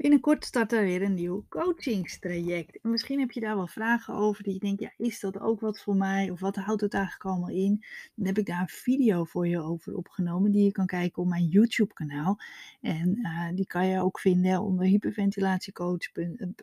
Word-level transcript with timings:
Binnenkort 0.00 0.44
start 0.44 0.72
er 0.72 0.82
weer 0.82 1.02
een 1.02 1.14
nieuw 1.14 1.44
coachingstraject. 1.48 2.78
En 2.82 2.90
misschien 2.90 3.18
heb 3.20 3.30
je 3.30 3.40
daar 3.40 3.56
wel 3.56 3.66
vragen 3.66 4.14
over 4.14 4.42
die 4.42 4.52
je 4.52 4.58
denkt, 4.58 4.80
ja, 4.80 4.92
is 4.96 5.20
dat 5.20 5.40
ook 5.40 5.60
wat 5.60 5.80
voor 5.80 5.96
mij? 5.96 6.30
Of 6.30 6.40
wat 6.40 6.56
houdt 6.56 6.80
het 6.80 6.94
eigenlijk 6.94 7.24
allemaal 7.24 7.50
in? 7.50 7.84
Dan 8.14 8.26
heb 8.26 8.38
ik 8.38 8.46
daar 8.46 8.60
een 8.60 8.68
video 8.68 9.24
voor 9.24 9.46
je 9.48 9.60
over 9.60 9.96
opgenomen 9.96 10.50
die 10.50 10.64
je 10.64 10.72
kan 10.72 10.86
kijken 10.86 11.22
op 11.22 11.28
mijn 11.28 11.46
YouTube 11.46 11.94
kanaal. 11.94 12.40
En 12.80 13.18
eh, 13.22 13.48
die 13.54 13.66
kan 13.66 13.86
je 13.86 14.00
ook 14.00 14.20
vinden 14.20 14.60
onder 14.60 14.86
hyperventilatiecoach.nl. 14.86 16.54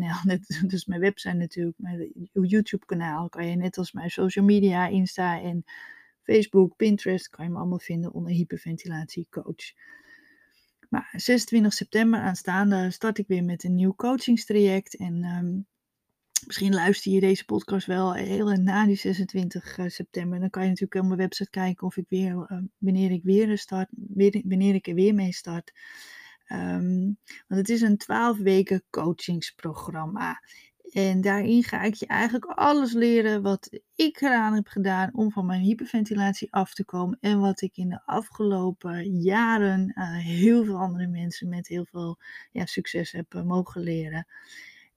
Ja, 0.00 0.20
net, 0.24 0.64
dus 0.66 0.86
mijn 0.90 1.00
website 1.00 1.36
natuurlijk, 1.36 1.78
mijn 1.78 2.12
YouTube 2.32 2.86
kanaal 2.86 3.28
kan 3.28 3.46
je 3.46 3.56
net 3.56 3.78
als 3.78 3.92
mijn 3.92 4.10
social 4.10 4.44
media, 4.44 4.86
Insta 4.86 5.40
en 5.40 5.64
Facebook, 6.22 6.76
Pinterest, 6.76 7.28
kan 7.28 7.44
je 7.44 7.50
me 7.50 7.58
allemaal 7.58 7.78
vinden 7.78 8.12
onder 8.12 8.32
hyperventilatiecoach. 8.32 9.72
Maar 10.96 11.12
26 11.16 11.72
september 11.72 12.20
aanstaande 12.20 12.90
start 12.90 13.18
ik 13.18 13.26
weer 13.26 13.44
met 13.44 13.64
een 13.64 13.74
nieuw 13.74 13.94
coachingstraject. 13.94 14.96
En 14.96 15.24
um, 15.24 15.66
misschien 16.46 16.74
luister 16.74 17.12
je 17.12 17.20
deze 17.20 17.44
podcast 17.44 17.86
wel 17.86 18.14
heel 18.14 18.46
na 18.46 18.86
die 18.86 18.96
26 18.96 19.78
eh, 19.78 19.88
september. 19.88 20.40
Dan 20.40 20.50
kan 20.50 20.62
je 20.62 20.68
natuurlijk 20.68 21.00
op 21.00 21.06
mijn 21.06 21.20
website 21.20 21.50
kijken 21.50 21.86
of 21.86 21.96
ik 21.96 22.08
weer, 22.08 22.32
uh, 22.32 22.58
wanneer 22.78 23.10
ik 23.10 23.22
weer 23.22 23.58
start, 23.58 23.88
wanneer 24.44 24.74
ik 24.74 24.86
er 24.86 24.94
weer 24.94 25.14
mee 25.14 25.32
start. 25.32 25.72
Um, 26.48 27.18
want 27.46 27.60
het 27.60 27.68
is 27.68 27.80
een 27.80 27.96
12 27.96 28.38
weken 28.38 28.84
coachingsprogramma. 28.90 30.40
En 30.96 31.20
daarin 31.20 31.62
ga 31.62 31.82
ik 31.82 31.94
je 31.94 32.06
eigenlijk 32.06 32.44
alles 32.44 32.92
leren 32.92 33.42
wat 33.42 33.80
ik 33.94 34.20
eraan 34.20 34.54
heb 34.54 34.66
gedaan 34.66 35.10
om 35.12 35.30
van 35.30 35.46
mijn 35.46 35.60
hyperventilatie 35.60 36.52
af 36.52 36.74
te 36.74 36.84
komen. 36.84 37.18
En 37.20 37.40
wat 37.40 37.60
ik 37.60 37.76
in 37.76 37.88
de 37.88 38.02
afgelopen 38.04 39.20
jaren 39.20 39.92
heel 40.22 40.64
veel 40.64 40.78
andere 40.78 41.06
mensen 41.06 41.48
met 41.48 41.68
heel 41.68 41.84
veel 41.84 42.18
ja, 42.52 42.66
succes 42.66 43.12
heb 43.12 43.34
uh, 43.34 43.42
mogen 43.42 43.82
leren. 43.82 44.26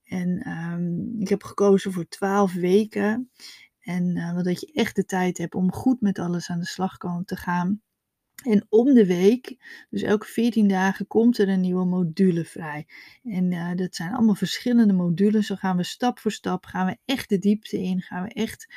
En 0.04 0.50
um, 0.50 1.16
ik 1.22 1.30
heb 1.30 1.44
gekozen 1.44 1.92
voor 1.92 2.08
12 2.08 2.54
weken. 2.54 3.32
En 3.80 4.18
uh, 4.18 4.42
dat 4.42 4.60
je 4.60 4.72
echt 4.74 4.96
de 4.96 5.06
tijd 5.06 5.38
hebt 5.38 5.56
om 5.56 5.72
goed 5.72 6.02
met 6.02 6.20
alles 6.20 6.50
aan 6.50 6.60
de 6.60 6.66
slag 6.66 6.98
te 7.26 7.36
gaan. 7.36 7.82
En 8.44 8.66
om 8.70 8.94
de 8.94 9.06
week, 9.06 9.58
dus 9.90 10.02
elke 10.02 10.26
14 10.26 10.68
dagen, 10.68 11.08
komt 11.08 11.38
er 11.38 11.50
een 11.50 11.62
nieuwe 11.62 11.86
module 11.86 12.46
vrij. 12.46 12.88
En 13.24 13.52
uh, 13.52 13.76
dat 13.76 13.96
zijn 13.96 14.14
allemaal 14.14 14.36
verschillende 14.36 14.94
modules. 14.94 15.48
Zo 15.48 15.56
gaan 15.56 15.78
we 15.78 15.84
stap 15.84 16.20
voor 16.20 16.32
stap, 16.32 16.66
gaan 16.66 16.86
we 16.86 16.98
echt 17.06 17.30
de 17.30 17.40
diepte 17.40 17.82
in. 17.82 18.02
Gaan 18.02 18.24
we 18.24 18.34
echt 18.34 18.68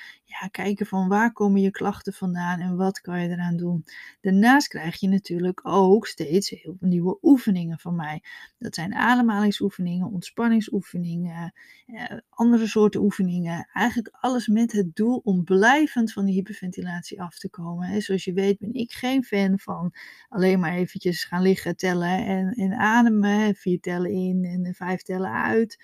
ja, 0.41 0.49
kijken 0.49 0.87
van 0.87 1.09
waar 1.09 1.33
komen 1.33 1.61
je 1.61 1.71
klachten 1.71 2.13
vandaan 2.13 2.61
en 2.61 2.77
wat 2.77 3.01
kan 3.01 3.21
je 3.21 3.29
eraan 3.29 3.57
doen. 3.57 3.85
Daarnaast 4.21 4.69
krijg 4.69 5.01
je 5.01 5.09
natuurlijk 5.09 5.61
ook 5.63 6.07
steeds 6.07 6.51
heel 6.51 6.77
nieuwe 6.81 7.19
oefeningen 7.23 7.79
van 7.79 7.97
mij. 7.97 8.23
Dat 8.59 8.75
zijn 8.75 8.95
ademhalingsoefeningen, 8.95 10.07
ontspanningsoefeningen, 10.07 11.53
eh, 11.87 12.19
andere 12.29 12.67
soorten 12.67 13.03
oefeningen. 13.03 13.69
Eigenlijk 13.73 14.17
alles 14.21 14.47
met 14.47 14.73
het 14.73 14.97
doel 14.97 15.21
om 15.25 15.45
blijvend 15.45 16.13
van 16.13 16.25
die 16.25 16.35
hyperventilatie 16.35 17.23
af 17.23 17.39
te 17.39 17.51
komen. 17.51 17.89
He, 17.89 18.01
zoals 18.01 18.25
je 18.25 18.33
weet 18.33 18.59
ben 18.59 18.75
ik 18.75 18.93
geen 18.93 19.25
fan 19.25 19.52
van 19.59 19.95
alleen 20.29 20.61
maar 20.61 20.73
eventjes 20.73 21.25
gaan 21.25 21.43
liggen 21.43 21.77
tellen 21.77 22.27
en, 22.27 22.53
en 22.53 22.73
ademen. 22.73 23.55
Vier 23.55 23.81
tellen 23.81 24.11
in 24.11 24.45
en 24.45 24.75
vijf 24.75 25.03
tellen 25.03 25.33
uit 25.33 25.79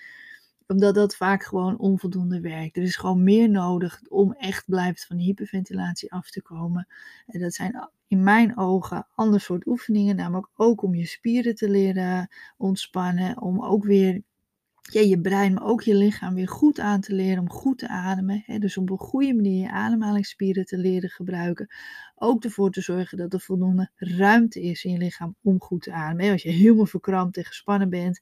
omdat 0.69 0.95
dat 0.95 1.15
vaak 1.15 1.43
gewoon 1.43 1.77
onvoldoende 1.77 2.41
werkt. 2.41 2.77
Er 2.77 2.83
is 2.83 2.95
gewoon 2.95 3.23
meer 3.23 3.49
nodig 3.49 4.01
om 4.07 4.33
echt 4.33 4.65
blijft 4.65 5.05
van 5.05 5.17
hyperventilatie 5.17 6.11
af 6.11 6.29
te 6.29 6.41
komen. 6.41 6.87
En 7.25 7.39
dat 7.39 7.53
zijn 7.53 7.89
in 8.07 8.23
mijn 8.23 8.57
ogen 8.57 9.07
ander 9.15 9.39
soort 9.39 9.67
oefeningen, 9.67 10.15
namelijk 10.15 10.49
ook 10.55 10.81
om 10.81 10.95
je 10.95 11.05
spieren 11.05 11.55
te 11.55 11.69
leren 11.69 12.29
ontspannen, 12.57 13.41
om 13.41 13.63
ook 13.63 13.83
weer 13.83 14.21
ja, 14.91 15.01
je 15.01 15.21
brein, 15.21 15.53
maar 15.53 15.63
ook 15.63 15.81
je 15.81 15.95
lichaam 15.95 16.33
weer 16.33 16.47
goed 16.47 16.79
aan 16.79 17.01
te 17.01 17.13
leren 17.13 17.39
om 17.39 17.49
goed 17.49 17.77
te 17.77 17.87
ademen. 17.87 18.43
Hè? 18.45 18.59
Dus 18.59 18.77
op 18.77 18.89
een 18.89 18.97
goede 18.97 19.33
manier 19.33 19.61
je 19.61 19.71
ademhalingsspieren 19.71 20.65
te 20.65 20.77
leren 20.77 21.09
gebruiken. 21.09 21.67
Ook 22.15 22.43
ervoor 22.43 22.71
te 22.71 22.81
zorgen 22.81 23.17
dat 23.17 23.33
er 23.33 23.39
voldoende 23.39 23.89
ruimte 23.95 24.61
is 24.61 24.83
in 24.83 24.91
je 24.91 24.97
lichaam 24.97 25.35
om 25.41 25.61
goed 25.61 25.81
te 25.81 25.91
ademen. 25.91 26.31
Als 26.31 26.43
je 26.43 26.49
helemaal 26.49 26.85
verkrampt 26.85 27.37
en 27.37 27.45
gespannen 27.45 27.89
bent, 27.89 28.19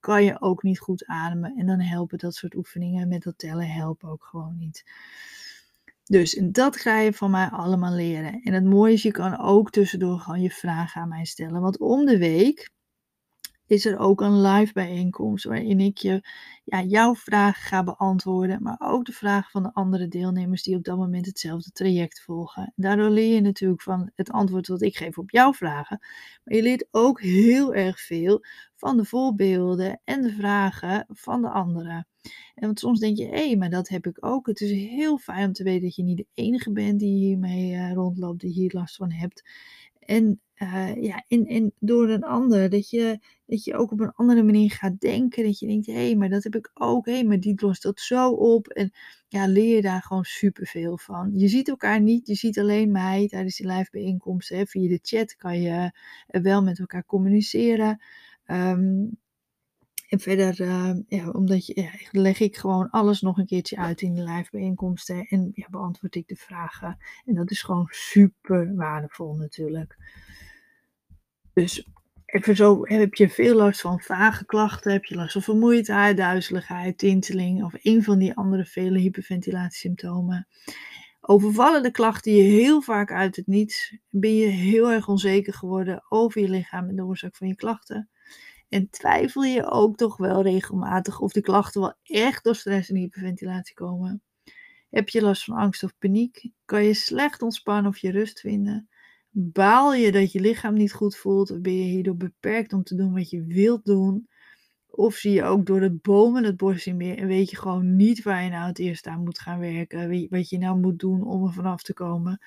kan 0.00 0.24
je 0.24 0.40
ook 0.40 0.62
niet 0.62 0.78
goed 0.78 1.06
ademen. 1.06 1.56
En 1.56 1.66
dan 1.66 1.80
helpen 1.80 2.18
dat 2.18 2.34
soort 2.34 2.54
oefeningen 2.54 3.08
met 3.08 3.22
dat 3.22 3.38
tellen 3.38 3.70
helpen 3.70 4.08
ook 4.08 4.24
gewoon 4.24 4.56
niet. 4.58 4.84
Dus 6.04 6.36
en 6.36 6.52
dat 6.52 6.76
ga 6.76 6.98
je 6.98 7.12
van 7.12 7.30
mij 7.30 7.48
allemaal 7.48 7.92
leren. 7.92 8.40
En 8.42 8.52
het 8.52 8.64
mooie 8.64 8.92
is, 8.92 9.02
je 9.02 9.10
kan 9.10 9.38
ook 9.38 9.70
tussendoor 9.70 10.18
gewoon 10.18 10.40
je 10.40 10.50
vragen 10.50 11.00
aan 11.00 11.08
mij 11.08 11.24
stellen. 11.24 11.60
Want 11.60 11.78
om 11.78 12.04
de 12.04 12.18
week 12.18 12.70
is 13.68 13.84
er 13.84 13.98
ook 13.98 14.20
een 14.20 14.40
live 14.40 14.72
bijeenkomst 14.72 15.44
waarin 15.44 15.80
ik 15.80 15.98
je, 15.98 16.28
ja, 16.64 16.82
jouw 16.82 17.14
vragen 17.14 17.62
ga 17.62 17.84
beantwoorden, 17.84 18.62
maar 18.62 18.76
ook 18.78 19.04
de 19.04 19.12
vragen 19.12 19.50
van 19.50 19.62
de 19.62 19.72
andere 19.72 20.08
deelnemers 20.08 20.62
die 20.62 20.76
op 20.76 20.84
dat 20.84 20.96
moment 20.96 21.26
hetzelfde 21.26 21.70
traject 21.70 22.20
volgen. 22.20 22.72
Daardoor 22.76 23.10
leer 23.10 23.34
je 23.34 23.40
natuurlijk 23.40 23.82
van 23.82 24.10
het 24.14 24.30
antwoord 24.30 24.68
wat 24.68 24.82
ik 24.82 24.96
geef 24.96 25.18
op 25.18 25.30
jouw 25.30 25.52
vragen, 25.52 25.98
maar 26.44 26.56
je 26.56 26.62
leert 26.62 26.88
ook 26.90 27.20
heel 27.20 27.74
erg 27.74 28.00
veel 28.00 28.44
van 28.76 28.96
de 28.96 29.04
voorbeelden 29.04 30.00
en 30.04 30.22
de 30.22 30.32
vragen 30.32 31.04
van 31.08 31.42
de 31.42 31.48
anderen. 31.48 32.06
En 32.54 32.66
want 32.66 32.78
soms 32.78 33.00
denk 33.00 33.16
je, 33.16 33.26
hé, 33.26 33.46
hey, 33.46 33.56
maar 33.56 33.70
dat 33.70 33.88
heb 33.88 34.06
ik 34.06 34.26
ook. 34.26 34.46
Het 34.46 34.60
is 34.60 34.70
heel 34.70 35.18
fijn 35.18 35.46
om 35.46 35.52
te 35.52 35.62
weten 35.62 35.82
dat 35.82 35.96
je 35.96 36.02
niet 36.02 36.16
de 36.16 36.26
enige 36.34 36.72
bent 36.72 36.98
die 36.98 37.16
hiermee 37.16 37.72
uh, 37.72 37.92
rondloopt, 37.92 38.40
die 38.40 38.52
hier 38.52 38.70
last 38.74 38.96
van 38.96 39.12
hebt. 39.12 39.42
En, 40.08 40.40
uh, 40.56 41.02
ja, 41.02 41.24
en, 41.28 41.46
en 41.46 41.72
door 41.78 42.08
een 42.08 42.22
ander, 42.24 42.70
dat 42.70 42.90
je, 42.90 43.18
dat 43.46 43.64
je 43.64 43.76
ook 43.76 43.92
op 43.92 44.00
een 44.00 44.12
andere 44.12 44.42
manier 44.42 44.70
gaat 44.70 45.00
denken. 45.00 45.44
Dat 45.44 45.58
je 45.58 45.66
denkt, 45.66 45.86
hé, 45.86 45.92
hey, 45.92 46.16
maar 46.16 46.28
dat 46.28 46.42
heb 46.42 46.56
ik 46.56 46.70
ook. 46.74 47.06
Hé, 47.06 47.12
hey, 47.12 47.24
maar 47.24 47.40
die 47.40 47.62
lost 47.62 47.82
dat 47.82 48.00
zo 48.00 48.30
op. 48.30 48.68
En 48.68 48.92
ja, 49.28 49.46
leer 49.46 49.76
je 49.76 49.82
daar 49.82 50.02
gewoon 50.02 50.24
superveel 50.24 50.98
van. 50.98 51.30
Je 51.34 51.48
ziet 51.48 51.68
elkaar 51.68 52.00
niet, 52.00 52.26
je 52.26 52.34
ziet 52.34 52.58
alleen 52.58 52.90
mij 52.90 53.28
tijdens 53.28 53.56
die 53.56 53.66
live 53.66 53.88
bijeenkomsten. 53.90 54.66
Via 54.66 54.88
de 54.88 54.98
chat 55.02 55.36
kan 55.36 55.60
je 55.60 55.92
wel 56.26 56.62
met 56.62 56.78
elkaar 56.78 57.04
communiceren. 57.04 58.02
Um, 58.46 59.18
en 60.08 60.20
verder, 60.20 60.60
uh, 60.60 60.94
ja, 61.08 61.30
omdat 61.30 61.66
je, 61.66 61.80
ja, 61.80 61.90
leg 62.20 62.40
ik 62.40 62.56
gewoon 62.56 62.90
alles 62.90 63.20
nog 63.20 63.38
een 63.38 63.46
keertje 63.46 63.76
uit 63.76 64.00
in 64.00 64.14
de 64.14 64.22
live 64.22 64.48
bijeenkomsten 64.50 65.26
en 65.26 65.50
ja, 65.54 65.66
beantwoord 65.70 66.14
ik 66.14 66.28
de 66.28 66.36
vragen. 66.36 66.98
En 67.24 67.34
dat 67.34 67.50
is 67.50 67.62
gewoon 67.62 67.86
super 67.90 68.74
waardevol 68.74 69.34
natuurlijk. 69.34 69.96
Dus 71.52 71.88
even 72.24 72.56
zo, 72.56 72.80
heb 72.82 73.14
je 73.14 73.28
veel 73.28 73.56
last 73.56 73.80
van 73.80 74.00
vage 74.00 74.44
klachten, 74.44 74.92
heb 74.92 75.04
je 75.04 75.14
last 75.14 75.32
van 75.32 75.42
vermoeidheid, 75.42 76.16
duizeligheid, 76.16 76.98
tinteling 76.98 77.64
of 77.64 77.74
een 77.82 78.02
van 78.02 78.18
die 78.18 78.34
andere 78.34 78.64
vele 78.64 78.98
hyperventilatiesymptomen. 78.98 80.48
Overvallen 81.20 81.82
de 81.82 81.90
klachten 81.90 82.32
je 82.32 82.42
heel 82.42 82.82
vaak 82.82 83.12
uit 83.12 83.36
het 83.36 83.46
niets? 83.46 83.96
Ben 84.10 84.34
je 84.34 84.46
heel 84.46 84.90
erg 84.90 85.08
onzeker 85.08 85.54
geworden 85.54 86.04
over 86.08 86.40
je 86.40 86.48
lichaam 86.48 86.88
en 86.88 86.96
de 86.96 87.04
oorzaak 87.04 87.36
van 87.36 87.48
je 87.48 87.54
klachten? 87.54 88.08
En 88.68 88.90
twijfel 88.90 89.42
je 89.42 89.70
ook 89.70 89.96
toch 89.96 90.16
wel 90.16 90.42
regelmatig 90.42 91.20
of 91.20 91.32
de 91.32 91.40
klachten 91.40 91.80
wel 91.80 91.94
echt 92.02 92.44
door 92.44 92.54
stress 92.54 92.90
en 92.90 92.96
hyperventilatie 92.96 93.74
komen? 93.74 94.22
Heb 94.90 95.08
je 95.08 95.22
last 95.22 95.44
van 95.44 95.56
angst 95.56 95.82
of 95.82 95.98
paniek? 95.98 96.50
Kan 96.64 96.84
je 96.84 96.94
slecht 96.94 97.42
ontspannen 97.42 97.90
of 97.90 97.98
je 97.98 98.10
rust 98.10 98.40
vinden? 98.40 98.88
Baal 99.30 99.94
je 99.94 100.12
dat 100.12 100.32
je 100.32 100.40
lichaam 100.40 100.74
niet 100.74 100.92
goed 100.92 101.16
voelt 101.16 101.50
of 101.50 101.60
ben 101.60 101.76
je 101.76 101.84
hierdoor 101.84 102.16
beperkt 102.16 102.72
om 102.72 102.82
te 102.82 102.94
doen 102.94 103.12
wat 103.12 103.30
je 103.30 103.44
wilt 103.44 103.84
doen? 103.84 104.28
Of 104.86 105.14
zie 105.14 105.32
je 105.32 105.44
ook 105.44 105.66
door 105.66 105.80
het 105.80 106.02
bomen 106.02 106.44
het 106.44 106.86
in 106.86 106.96
meer 106.96 107.18
en 107.18 107.26
weet 107.26 107.50
je 107.50 107.56
gewoon 107.56 107.96
niet 107.96 108.22
waar 108.22 108.42
je 108.42 108.50
nou 108.50 108.66
het 108.66 108.78
eerst 108.78 109.06
aan 109.06 109.24
moet 109.24 109.38
gaan 109.38 109.58
werken, 109.58 110.28
wat 110.30 110.48
je 110.48 110.58
nou 110.58 110.78
moet 110.78 110.98
doen 110.98 111.22
om 111.26 111.44
er 111.44 111.52
vanaf 111.52 111.82
te 111.82 111.94
komen? 111.94 112.40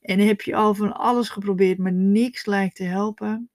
En 0.00 0.18
heb 0.18 0.40
je 0.40 0.54
al 0.54 0.74
van 0.74 0.96
alles 0.96 1.28
geprobeerd, 1.28 1.78
maar 1.78 1.92
niks 1.92 2.46
lijkt 2.46 2.76
te 2.76 2.84
helpen? 2.84 3.50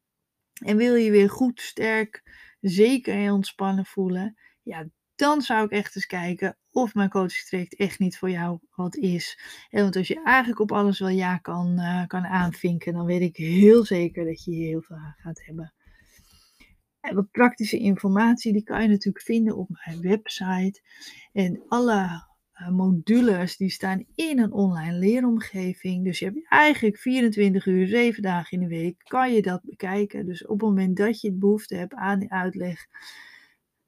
En 0.61 0.77
wil 0.77 0.95
je 0.95 1.11
weer 1.11 1.29
goed, 1.29 1.61
sterk, 1.61 2.23
zeker 2.59 3.13
en 3.13 3.31
ontspannen 3.31 3.85
voelen, 3.85 4.37
ja, 4.61 4.87
dan 5.15 5.41
zou 5.41 5.65
ik 5.65 5.71
echt 5.71 5.95
eens 5.95 6.05
kijken 6.05 6.57
of 6.71 6.93
mijn 6.93 7.09
coachingstraject 7.09 7.75
echt 7.75 7.99
niet 7.99 8.17
voor 8.17 8.29
jou 8.29 8.59
wat 8.75 8.95
is. 8.95 9.39
En 9.69 9.81
want 9.81 9.95
als 9.95 10.07
je 10.07 10.23
eigenlijk 10.23 10.59
op 10.59 10.71
alles 10.71 10.99
wel 10.99 11.09
ja 11.09 11.37
kan, 11.37 11.79
uh, 11.79 12.07
kan 12.07 12.25
aanvinken, 12.25 12.93
dan 12.93 13.05
weet 13.05 13.21
ik 13.21 13.35
heel 13.35 13.85
zeker 13.85 14.25
dat 14.25 14.43
je 14.43 14.51
hier 14.51 14.67
heel 14.67 14.81
veel 14.81 14.95
aan 14.95 15.15
gaat 15.17 15.45
hebben. 15.45 15.73
En 16.99 17.15
wat 17.15 17.31
praktische 17.31 17.77
informatie, 17.77 18.53
die 18.53 18.63
kan 18.63 18.81
je 18.81 18.87
natuurlijk 18.87 19.25
vinden 19.25 19.57
op 19.57 19.69
mijn 19.69 20.01
website. 20.01 20.81
En 21.31 21.63
alle 21.67 22.29
modules 22.69 23.57
die 23.57 23.69
staan 23.69 24.05
in 24.15 24.39
een 24.39 24.51
online 24.51 24.97
leeromgeving. 24.97 26.03
Dus 26.03 26.19
je 26.19 26.25
hebt 26.25 26.47
eigenlijk 26.49 26.97
24 26.97 27.65
uur, 27.65 27.87
7 27.87 28.21
dagen 28.21 28.61
in 28.61 28.69
de 28.69 28.75
week, 28.75 29.01
kan 29.03 29.33
je 29.33 29.41
dat 29.41 29.61
bekijken. 29.63 30.25
Dus 30.25 30.45
op 30.45 30.59
het 30.59 30.69
moment 30.69 30.97
dat 30.97 31.21
je 31.21 31.27
het 31.29 31.39
behoefte 31.39 31.75
hebt 31.75 31.93
aan 31.93 32.19
die 32.19 32.31
uitleg, 32.31 32.85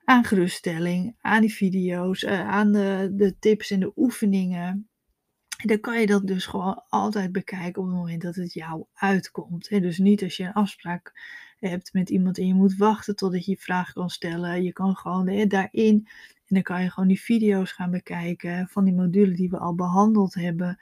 aan 0.03 0.23
geruststelling, 0.23 1.15
aan 1.21 1.41
die 1.41 1.53
video's, 1.53 2.23
uh, 2.23 2.47
aan 2.49 2.71
de, 2.71 3.11
de 3.13 3.39
tips 3.39 3.71
en 3.71 3.79
de 3.79 3.91
oefeningen, 3.95 4.89
En 5.57 5.67
dan 5.67 5.79
kan 5.79 5.99
je 5.99 6.05
dat 6.05 6.27
dus 6.27 6.45
gewoon 6.45 6.83
altijd 6.89 7.31
bekijken 7.31 7.81
op 7.81 7.87
het 7.87 7.97
moment 7.97 8.21
dat 8.21 8.35
het 8.35 8.53
jou 8.53 8.85
uitkomt. 8.93 9.69
Dus 9.69 9.97
niet 9.97 10.23
als 10.23 10.37
je 10.37 10.43
een 10.43 10.53
afspraak 10.53 11.11
hebt 11.59 11.93
met 11.93 12.09
iemand 12.09 12.37
en 12.37 12.47
je 12.47 12.53
moet 12.53 12.75
wachten 12.75 13.15
totdat 13.15 13.45
je 13.45 13.51
je 13.51 13.57
vraag 13.57 13.93
kan 13.93 14.09
stellen. 14.09 14.63
Je 14.63 14.73
kan 14.73 14.95
gewoon 14.95 15.47
daarin 15.47 16.07
en 16.53 16.63
dan 16.63 16.75
kan 16.75 16.83
je 16.83 16.89
gewoon 16.89 17.09
die 17.09 17.21
video's 17.21 17.71
gaan 17.71 17.91
bekijken 17.91 18.67
van 18.67 18.85
die 18.85 18.93
module 18.93 19.31
die 19.31 19.49
we 19.49 19.57
al 19.57 19.75
behandeld 19.75 20.33
hebben. 20.33 20.79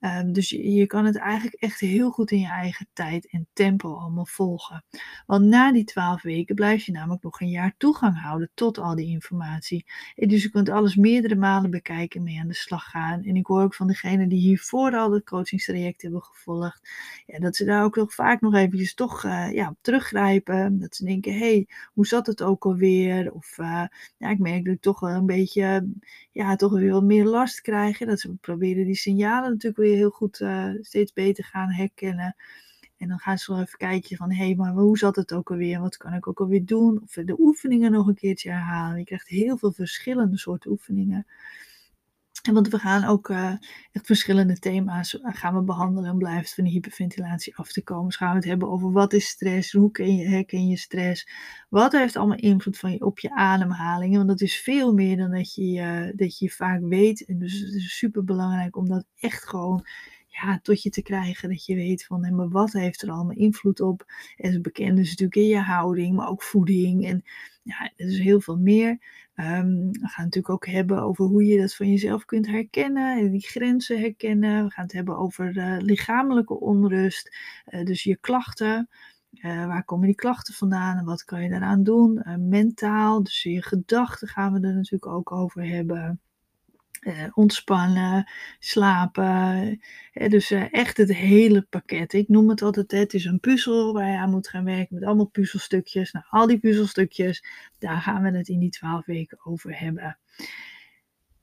Ehm, 0.00 0.32
dus 0.32 0.50
je, 0.50 0.70
je, 0.70 0.86
kan 0.86 1.04
het 1.04 1.16
eigenlijk 1.16 1.54
echt 1.54 1.80
heel 1.80 2.10
goed 2.10 2.30
in 2.30 2.38
je 2.40 2.48
eigen 2.48 2.88
tijd 2.92 3.30
en 3.30 3.48
tempo 3.52 3.94
allemaal 3.94 4.26
volgen. 4.26 4.84
Want 5.26 5.44
na 5.44 5.72
die 5.72 5.84
twaalf 5.84 6.22
weken 6.22 6.54
blijf 6.54 6.86
je 6.86 6.92
namelijk 6.92 7.22
nog 7.22 7.40
een 7.40 7.50
jaar 7.50 7.74
toegang 7.76 8.20
houden 8.20 8.50
tot 8.54 8.78
al 8.78 8.94
die 8.94 9.06
informatie. 9.06 9.86
En 10.14 10.28
dus 10.28 10.42
je 10.42 10.50
kunt 10.50 10.68
alles 10.68 10.96
meerdere 10.96 11.36
malen 11.36 11.70
bekijken, 11.70 12.22
mee 12.22 12.40
aan 12.40 12.48
de 12.48 12.54
slag 12.54 12.84
gaan. 12.90 13.22
En 13.22 13.36
ik 13.36 13.46
hoor 13.46 13.62
ook 13.62 13.74
van 13.74 13.86
degenen 13.86 14.28
die 14.28 14.40
hiervoor 14.40 14.96
al 14.96 15.12
het 15.12 15.24
coachingstraject 15.24 16.02
hebben 16.02 16.22
gevolgd, 16.22 16.88
ja, 17.26 17.38
dat 17.38 17.56
ze 17.56 17.64
daar 17.64 17.84
ook 17.84 17.96
nog 17.96 18.14
vaak 18.14 18.40
nog 18.40 18.54
eventjes 18.54 18.94
toch 18.94 19.24
uh, 19.24 19.52
ja, 19.52 19.68
op 19.68 19.78
teruggrijpen. 19.80 20.78
Dat 20.78 20.96
ze 20.96 21.04
denken, 21.04 21.38
hey, 21.38 21.66
hoe 21.92 22.06
zat 22.06 22.26
het 22.26 22.42
ook 22.42 22.64
alweer? 22.64 23.32
Of 23.32 23.58
uh, 23.58 23.84
ja, 24.18 24.28
ik 24.30 24.38
merk 24.38 24.64
dat 24.64 24.74
ik 24.74 24.80
toch 24.80 25.00
wel 25.00 25.10
een 25.10 25.26
beetje, 25.26 25.88
ja, 26.32 26.56
toch 26.56 26.72
weer 26.72 26.92
wat 26.92 27.04
meer 27.04 27.24
last 27.24 27.60
krijg. 27.60 27.98
Dat 27.98 28.20
ze 28.20 28.34
proberen 28.40 28.84
die 28.84 28.94
signalen 28.94 29.50
natuurlijk 29.50 29.82
weer 29.82 29.89
heel 29.94 30.10
goed 30.10 30.40
uh, 30.40 30.70
steeds 30.80 31.12
beter 31.12 31.44
gaan 31.44 31.70
herkennen. 31.70 32.36
En 32.96 33.08
dan 33.08 33.18
gaan 33.18 33.38
ze 33.38 33.52
wel 33.52 33.60
even 33.60 33.78
kijken 33.78 34.16
van, 34.16 34.30
hé, 34.30 34.44
hey, 34.44 34.54
maar 34.54 34.72
hoe 34.72 34.98
zat 34.98 35.16
het 35.16 35.32
ook 35.32 35.50
alweer? 35.50 35.80
Wat 35.80 35.96
kan 35.96 36.12
ik 36.12 36.26
ook 36.26 36.40
alweer 36.40 36.64
doen? 36.64 37.00
Of 37.02 37.12
de 37.12 37.40
oefeningen 37.40 37.92
nog 37.92 38.06
een 38.06 38.14
keertje 38.14 38.50
herhalen. 38.50 38.98
Je 38.98 39.04
krijgt 39.04 39.28
heel 39.28 39.56
veel 39.56 39.72
verschillende 39.72 40.38
soorten 40.38 40.70
oefeningen. 40.70 41.26
En 42.42 42.54
want 42.54 42.68
we 42.68 42.78
gaan 42.78 43.04
ook 43.04 43.28
uh, 43.28 43.52
echt 43.92 44.06
verschillende 44.06 44.58
thema's 44.58 45.18
gaan 45.22 45.54
we 45.54 45.62
behandelen 45.62 46.12
om 46.12 46.18
blijft 46.18 46.54
van 46.54 46.64
de 46.64 46.70
hyperventilatie 46.70 47.56
af 47.56 47.72
te 47.72 47.82
komen. 47.82 48.04
Dus 48.04 48.16
gaan 48.16 48.30
we 48.30 48.36
het 48.36 48.44
hebben 48.44 48.70
over 48.70 48.92
wat 48.92 49.12
is 49.12 49.28
stress, 49.28 49.72
hoe 49.72 49.90
ken 49.90 50.16
je, 50.16 50.28
herken 50.28 50.68
je 50.68 50.76
stress, 50.76 51.28
wat 51.68 51.92
heeft 51.92 52.16
allemaal 52.16 52.36
invloed 52.36 52.78
van 52.78 52.92
je, 52.92 53.04
op 53.04 53.18
je 53.18 53.34
ademhaling. 53.34 54.16
Want 54.16 54.28
dat 54.28 54.40
is 54.40 54.60
veel 54.60 54.92
meer 54.92 55.16
dan 55.16 55.30
dat 55.30 55.54
je, 55.54 55.62
uh, 55.62 56.16
dat 56.16 56.38
je 56.38 56.50
vaak 56.50 56.80
weet. 56.82 57.24
En 57.24 57.38
dus 57.38 57.60
het 57.60 57.74
is 57.74 57.96
super 57.96 58.24
belangrijk 58.24 58.76
om 58.76 58.88
dat 58.88 59.04
echt 59.18 59.48
gewoon 59.48 59.86
ja, 60.26 60.58
tot 60.62 60.82
je 60.82 60.90
te 60.90 61.02
krijgen. 61.02 61.48
Dat 61.48 61.64
je 61.64 61.74
weet 61.74 62.04
van, 62.04 62.24
hé, 62.24 62.30
maar 62.30 62.48
wat 62.48 62.72
heeft 62.72 63.02
er 63.02 63.10
allemaal 63.10 63.36
invloed 63.36 63.80
op? 63.80 64.12
En 64.36 64.52
het 64.52 64.62
bekende 64.62 65.00
is 65.00 65.08
natuurlijk 65.08 65.36
in 65.36 65.46
je 65.46 65.60
houding, 65.60 66.16
maar 66.16 66.28
ook 66.28 66.42
voeding. 66.42 67.06
En 67.06 67.22
ja, 67.62 67.92
er 67.96 68.06
is 68.06 68.18
heel 68.18 68.40
veel 68.40 68.56
meer. 68.56 68.98
Um, 69.40 69.90
we 69.92 69.98
gaan 69.98 70.24
het 70.24 70.34
natuurlijk 70.34 70.50
ook 70.50 70.66
hebben 70.66 71.02
over 71.02 71.24
hoe 71.24 71.44
je 71.44 71.60
dat 71.60 71.74
van 71.74 71.90
jezelf 71.90 72.24
kunt 72.24 72.46
herkennen, 72.46 73.30
die 73.30 73.46
grenzen 73.46 74.00
herkennen. 74.00 74.64
We 74.64 74.70
gaan 74.70 74.84
het 74.84 74.92
hebben 74.92 75.16
over 75.18 75.56
uh, 75.56 75.76
lichamelijke 75.78 76.60
onrust, 76.60 77.36
uh, 77.68 77.84
dus 77.84 78.02
je 78.02 78.16
klachten. 78.16 78.88
Uh, 79.32 79.66
waar 79.66 79.84
komen 79.84 80.06
die 80.06 80.14
klachten 80.14 80.54
vandaan 80.54 80.98
en 80.98 81.04
wat 81.04 81.24
kan 81.24 81.42
je 81.42 81.48
daaraan 81.48 81.82
doen? 81.82 82.22
mentaal, 82.38 83.22
dus 83.22 83.42
je 83.42 83.62
gedachten 83.62 84.28
gaan 84.28 84.52
we 84.52 84.66
er 84.66 84.74
natuurlijk 84.74 85.06
ook 85.06 85.32
over 85.32 85.64
hebben. 85.64 86.20
Uh, 87.00 87.26
ontspannen, 87.34 88.30
slapen. 88.58 89.80
dus 90.12 90.50
uh, 90.50 90.72
echt 90.72 90.96
het 90.96 91.14
hele 91.14 91.62
pakket. 91.62 92.12
Ik 92.12 92.28
noem 92.28 92.48
het 92.48 92.62
altijd, 92.62 92.90
het 92.90 93.14
is 93.14 93.24
een 93.24 93.40
puzzel 93.40 93.92
waar 93.92 94.10
je 94.10 94.18
aan 94.18 94.30
moet 94.30 94.48
gaan 94.48 94.64
werken 94.64 94.94
met 94.94 95.04
allemaal 95.04 95.26
puzzelstukjes. 95.26 96.12
Nou, 96.12 96.24
al 96.28 96.46
die 96.46 96.58
puzzelstukjes, 96.58 97.44
daar 97.78 98.00
gaan 98.00 98.22
we 98.22 98.36
het 98.38 98.48
in 98.48 98.58
die 98.58 98.70
twaalf 98.70 99.06
weken 99.06 99.38
over 99.44 99.78
hebben. 99.78 100.18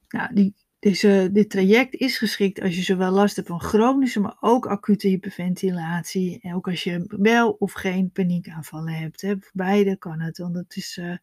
Nou, 0.07 0.33
die, 0.33 0.53
dit 1.31 1.49
traject 1.49 1.95
is 1.95 2.17
geschikt 2.17 2.61
als 2.61 2.75
je 2.75 2.81
zowel 2.81 3.11
last 3.11 3.35
hebt 3.35 3.47
van 3.47 3.61
chronische, 3.61 4.19
maar 4.19 4.37
ook 4.39 4.67
acute 4.67 5.07
hyperventilatie. 5.07 6.39
En 6.41 6.55
ook 6.55 6.67
als 6.67 6.83
je 6.83 7.05
wel 7.07 7.51
of 7.51 7.71
geen 7.71 8.11
paniekaanvallen 8.11 8.93
hebt. 8.93 9.21
Hè. 9.21 9.33
Beide 9.53 9.97
kan 9.97 10.19
het, 10.19 10.37
want 10.37 10.55
het 10.55 10.75
is... 10.75 10.97
Uh, 10.97 11.17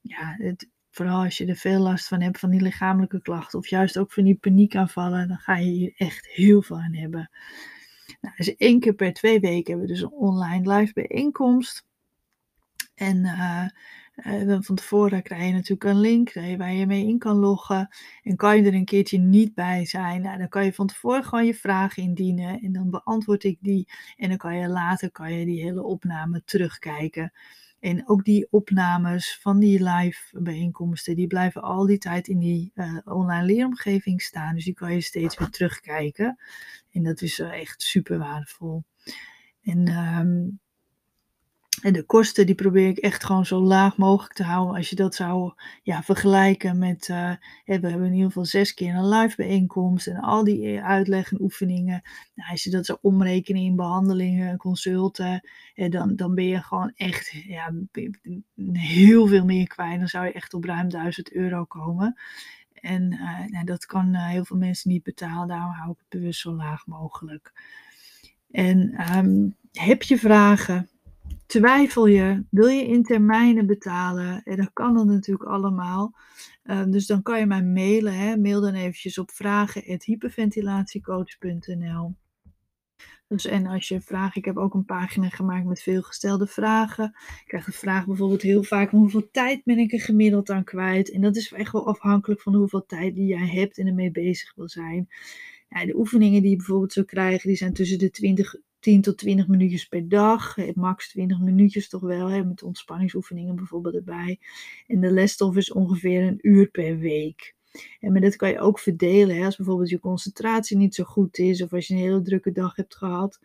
ja, 0.00 0.36
het, 0.38 0.68
Vooral 0.92 1.24
als 1.24 1.38
je 1.38 1.46
er 1.46 1.56
veel 1.56 1.80
last 1.80 2.08
van 2.08 2.20
hebt, 2.20 2.38
van 2.38 2.50
die 2.50 2.60
lichamelijke 2.60 3.22
klachten. 3.22 3.58
Of 3.58 3.66
juist 3.66 3.98
ook 3.98 4.12
van 4.12 4.24
die 4.24 4.34
paniekaanvallen. 4.34 5.28
Dan 5.28 5.38
ga 5.38 5.56
je 5.56 5.70
hier 5.70 5.92
echt 5.96 6.26
heel 6.26 6.62
veel 6.62 6.80
aan 6.80 6.94
hebben. 6.94 7.30
Nou, 8.20 8.34
dus 8.36 8.56
één 8.56 8.80
keer 8.80 8.94
per 8.94 9.12
twee 9.12 9.40
weken 9.40 9.70
hebben 9.70 9.86
we 9.86 9.92
dus 9.92 10.02
een 10.02 10.12
online 10.12 10.74
live 10.74 10.92
bijeenkomst. 10.92 11.86
En 12.94 13.16
uh, 13.16 13.64
uh, 14.42 14.56
van 14.60 14.74
tevoren 14.74 15.22
krijg 15.22 15.44
je 15.44 15.52
natuurlijk 15.52 15.84
een 15.84 16.00
link 16.00 16.32
waar 16.32 16.72
je 16.72 16.86
mee 16.86 17.06
in 17.06 17.18
kan 17.18 17.36
loggen. 17.36 17.88
En 18.22 18.36
kan 18.36 18.56
je 18.56 18.62
er 18.62 18.74
een 18.74 18.84
keertje 18.84 19.18
niet 19.18 19.54
bij 19.54 19.86
zijn, 19.86 20.22
nou, 20.22 20.38
dan 20.38 20.48
kan 20.48 20.64
je 20.64 20.72
van 20.72 20.86
tevoren 20.86 21.24
gewoon 21.24 21.46
je 21.46 21.54
vragen 21.54 22.02
indienen. 22.02 22.60
En 22.60 22.72
dan 22.72 22.90
beantwoord 22.90 23.44
ik 23.44 23.58
die. 23.60 23.88
En 24.16 24.28
dan 24.28 24.38
kan 24.38 24.56
je 24.56 24.68
later 24.68 25.10
kan 25.10 25.32
je 25.32 25.44
die 25.44 25.62
hele 25.62 25.82
opname 25.82 26.42
terugkijken. 26.44 27.32
En 27.82 28.08
ook 28.08 28.24
die 28.24 28.46
opnames 28.50 29.38
van 29.40 29.58
die 29.58 29.82
live 29.82 30.40
bijeenkomsten, 30.40 31.16
die 31.16 31.26
blijven 31.26 31.62
al 31.62 31.86
die 31.86 31.98
tijd 31.98 32.28
in 32.28 32.38
die 32.38 32.72
uh, 32.74 32.98
online 33.04 33.44
leeromgeving 33.44 34.22
staan. 34.22 34.54
Dus 34.54 34.64
die 34.64 34.74
kan 34.74 34.92
je 34.94 35.00
steeds 35.00 35.38
weer 35.38 35.48
terugkijken. 35.48 36.38
En 36.90 37.02
dat 37.02 37.20
is 37.22 37.38
uh, 37.38 37.60
echt 37.60 37.82
super 37.82 38.18
waardevol. 38.18 38.84
En 39.62 39.88
um, 39.88 40.60
en 41.82 41.92
de 41.92 42.02
kosten 42.02 42.46
die 42.46 42.54
probeer 42.54 42.88
ik 42.88 42.98
echt 42.98 43.24
gewoon 43.24 43.46
zo 43.46 43.60
laag 43.60 43.96
mogelijk 43.96 44.34
te 44.34 44.42
houden. 44.42 44.76
Als 44.76 44.90
je 44.90 44.96
dat 44.96 45.14
zou 45.14 45.52
ja, 45.82 46.02
vergelijken 46.02 46.78
met, 46.78 47.08
uh, 47.08 47.30
we 47.64 47.72
hebben 47.72 48.04
in 48.04 48.12
ieder 48.12 48.26
geval 48.26 48.44
zes 48.44 48.74
keer 48.74 48.94
een 48.94 49.08
live 49.08 49.36
bijeenkomst 49.36 50.06
en 50.06 50.16
al 50.16 50.44
die 50.44 50.80
uitleg 50.80 51.32
en 51.32 51.40
oefeningen. 51.40 52.02
Nou, 52.34 52.50
als 52.50 52.64
je 52.64 52.70
dat 52.70 52.86
zou 52.86 52.98
omrekenen 53.00 53.62
in 53.62 53.76
behandelingen, 53.76 54.56
consulten, 54.56 55.48
dan, 55.74 56.16
dan 56.16 56.34
ben 56.34 56.46
je 56.46 56.62
gewoon 56.62 56.92
echt 56.94 57.30
ja, 57.30 57.72
heel 58.72 59.26
veel 59.26 59.44
meer 59.44 59.66
kwijt. 59.66 59.98
Dan 59.98 60.08
zou 60.08 60.24
je 60.26 60.32
echt 60.32 60.54
op 60.54 60.64
ruim 60.64 60.88
1000 60.88 61.32
euro 61.32 61.64
komen. 61.64 62.16
En 62.72 63.12
uh, 63.12 63.46
nou, 63.46 63.64
dat 63.64 63.86
kan 63.86 64.14
heel 64.14 64.44
veel 64.44 64.56
mensen 64.56 64.90
niet 64.90 65.02
betalen, 65.02 65.48
daarom 65.48 65.72
hou 65.72 65.90
ik 65.90 65.98
het 65.98 66.20
bewust 66.20 66.40
zo 66.40 66.52
laag 66.54 66.86
mogelijk. 66.86 67.52
En 68.50 69.04
um, 69.16 69.56
heb 69.72 70.02
je 70.02 70.18
vragen? 70.18 70.88
Twijfel 71.52 72.06
je, 72.06 72.44
wil 72.50 72.66
je 72.66 72.86
in 72.86 73.02
termijnen 73.02 73.66
betalen? 73.66 74.42
En 74.42 74.56
dat 74.56 74.70
kan 74.72 74.94
dan 74.94 75.06
natuurlijk 75.06 75.48
allemaal. 75.48 76.14
Uh, 76.64 76.82
dus 76.86 77.06
dan 77.06 77.22
kan 77.22 77.38
je 77.38 77.46
mij 77.46 77.62
mailen. 77.62 78.14
Hè. 78.14 78.36
Mail 78.36 78.60
dan 78.60 78.74
eventjes 78.74 79.18
op 79.18 79.30
vragen.hyperventilatiecoach.nl 79.30 82.14
dus 83.28 83.46
en 83.46 83.66
als 83.66 83.88
je 83.88 84.00
vraagt, 84.00 84.36
ik 84.36 84.44
heb 84.44 84.56
ook 84.56 84.74
een 84.74 84.84
pagina 84.84 85.28
gemaakt 85.28 85.66
met 85.66 85.82
veel 85.82 86.02
gestelde 86.02 86.46
vragen. 86.46 87.04
Ik 87.14 87.44
krijg 87.46 87.64
de 87.64 87.72
vraag 87.72 88.06
bijvoorbeeld 88.06 88.42
heel 88.42 88.62
vaak, 88.62 88.90
hoeveel 88.90 89.30
tijd 89.30 89.64
ben 89.64 89.78
ik 89.78 89.92
er 89.92 90.00
gemiddeld 90.00 90.50
aan 90.50 90.64
kwijt? 90.64 91.10
En 91.10 91.20
dat 91.20 91.36
is 91.36 91.52
echt 91.52 91.72
wel 91.72 91.86
afhankelijk 91.86 92.40
van 92.40 92.54
hoeveel 92.54 92.86
tijd 92.86 93.14
die 93.14 93.26
jij 93.26 93.48
hebt 93.48 93.78
en 93.78 93.86
ermee 93.86 94.10
bezig 94.10 94.54
wil 94.54 94.68
zijn. 94.68 95.08
Ja, 95.68 95.86
de 95.86 95.96
oefeningen 95.96 96.42
die 96.42 96.50
je 96.50 96.56
bijvoorbeeld 96.56 96.92
zou 96.92 97.06
krijgen, 97.06 97.48
die 97.48 97.56
zijn 97.56 97.72
tussen 97.72 97.98
de 97.98 98.10
20 98.10 98.56
10 98.82 99.00
tot 99.00 99.18
20 99.18 99.48
minuutjes 99.48 99.86
per 99.86 100.08
dag. 100.08 100.56
Max 100.74 101.08
20 101.08 101.40
minuutjes 101.40 101.88
toch 101.88 102.00
wel, 102.00 102.26
hè, 102.26 102.44
met 102.44 102.62
ontspanningsoefeningen 102.62 103.56
bijvoorbeeld 103.56 103.94
erbij. 103.94 104.40
En 104.86 105.00
de 105.00 105.10
lesstof 105.10 105.56
is 105.56 105.72
ongeveer 105.72 106.22
een 106.22 106.38
uur 106.40 106.70
per 106.70 106.98
week. 106.98 107.54
En 108.00 108.12
maar 108.12 108.20
dat 108.20 108.36
kan 108.36 108.50
je 108.50 108.58
ook 108.58 108.78
verdelen, 108.78 109.36
hè, 109.36 109.44
als 109.44 109.56
bijvoorbeeld 109.56 109.88
je 109.88 109.98
concentratie 109.98 110.76
niet 110.76 110.94
zo 110.94 111.04
goed 111.04 111.38
is 111.38 111.62
of 111.62 111.72
als 111.72 111.86
je 111.86 111.94
een 111.94 112.00
hele 112.00 112.22
drukke 112.22 112.52
dag 112.52 112.76
hebt 112.76 112.96
gehad. 112.96 113.38